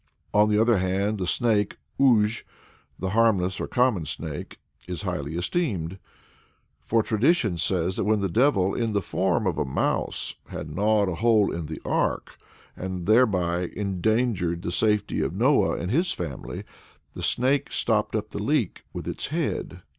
[0.33, 2.41] On the other hand the snake (uzh,
[2.97, 5.99] the harmless or common snake) is highly esteemed,
[6.87, 11.07] for tradition says that when the Devil, in the form of a mouse, had gnawed
[11.07, 12.35] a hole in the Ark,
[12.75, 16.63] and thereby endangered the safety of Noah and his family,
[17.13, 19.83] the snake stopped up the leak with its head.